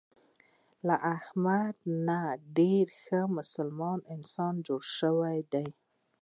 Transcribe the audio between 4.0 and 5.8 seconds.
انسان جوړ شوی دی.